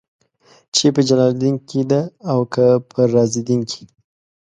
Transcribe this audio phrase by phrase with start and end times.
[0.75, 2.01] چې په جلال الدين کې ده
[2.31, 3.83] او که په رازالدين کې.